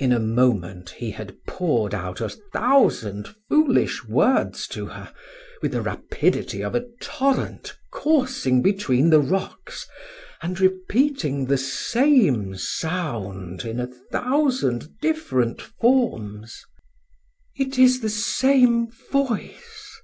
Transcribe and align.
In 0.00 0.10
a 0.10 0.18
moment 0.18 0.90
he 0.90 1.12
had 1.12 1.36
poured 1.46 1.94
out 1.94 2.20
a 2.20 2.28
thousand 2.28 3.28
foolish 3.48 4.04
words 4.04 4.66
to 4.66 4.86
her, 4.86 5.12
with 5.62 5.70
the 5.70 5.82
rapidity 5.82 6.64
of 6.64 6.74
a 6.74 6.86
torrent 7.00 7.76
coursing 7.92 8.60
between 8.60 9.10
the 9.10 9.20
rocks, 9.20 9.86
and 10.42 10.58
repeating 10.58 11.46
the 11.46 11.58
same 11.58 12.56
sound 12.56 13.64
in 13.64 13.78
a 13.78 13.86
thousand 13.86 14.98
different 15.00 15.62
forms. 15.62 16.64
"It 17.54 17.78
is 17.78 18.00
the 18.00 18.10
same 18.10 18.90
voice!" 19.12 19.96